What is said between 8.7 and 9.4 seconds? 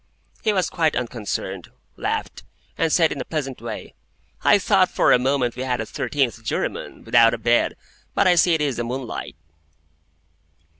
the moonlight."